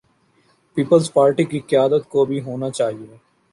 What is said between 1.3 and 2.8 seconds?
کی قیادت کو بھی ہونا